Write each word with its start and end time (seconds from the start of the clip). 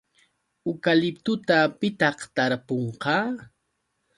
¿Ukaliptuta 0.71 1.57
pitaq 1.79 2.19
tarpunqa? 2.35 3.17